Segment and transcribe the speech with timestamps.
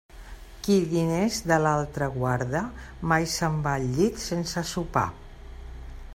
[0.67, 2.63] Qui diners d'altre guarda,
[3.13, 5.09] mai se'n va al llit sense sopar.